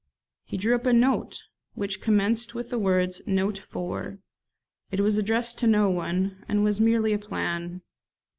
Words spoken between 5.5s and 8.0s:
to no one, and was merely a plan.